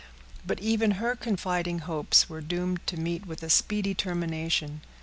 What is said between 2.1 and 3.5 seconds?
were doomed to meet with